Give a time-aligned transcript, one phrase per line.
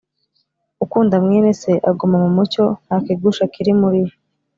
[0.83, 4.11] Ukunda mwene Se aguma mu mucyo, nta kigusha kiri muri we,